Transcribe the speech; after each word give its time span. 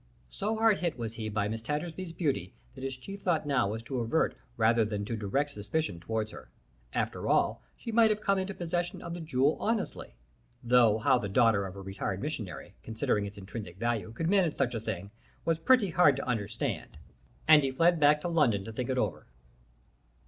So 0.31 0.55
hard 0.55 0.77
hit 0.77 0.97
was 0.97 1.13
he 1.13 1.29
by 1.29 1.47
Miss 1.47 1.61
Tattersby's 1.61 2.11
beauty 2.11 2.55
that 2.73 2.83
his 2.83 2.97
chief 2.97 3.21
thought 3.21 3.45
now 3.45 3.69
was 3.69 3.83
to 3.83 3.99
avert 3.99 4.35
rather 4.57 4.83
than 4.83 5.05
to 5.05 5.15
direct 5.15 5.51
suspicion 5.51 5.99
towards 5.99 6.31
her. 6.31 6.49
After 6.91 7.29
all, 7.29 7.61
she 7.77 7.91
might 7.91 8.09
have 8.09 8.19
come 8.19 8.39
into 8.39 8.55
possession 8.55 9.03
of 9.03 9.13
the 9.13 9.19
jewel 9.21 9.57
honestly, 9.59 10.15
though 10.63 10.97
how 10.97 11.19
the 11.19 11.29
daughter 11.29 11.67
of 11.67 11.75
a 11.75 11.81
retired 11.81 12.19
missionary, 12.19 12.73
considering 12.81 13.27
its 13.27 13.37
intrinsic 13.37 13.77
value, 13.77 14.11
could 14.11 14.27
manage 14.27 14.55
such 14.55 14.73
a 14.73 14.79
thing, 14.79 15.11
was 15.45 15.59
pretty 15.59 15.91
hard 15.91 16.15
to 16.15 16.27
understand, 16.27 16.97
and 17.47 17.61
he 17.61 17.69
fled 17.69 17.99
back 17.99 18.21
to 18.21 18.27
London 18.27 18.65
to 18.65 18.73
think 18.73 18.89
it 18.89 18.97
over. 18.97 19.27